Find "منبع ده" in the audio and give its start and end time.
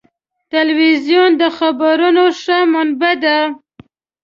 2.71-3.37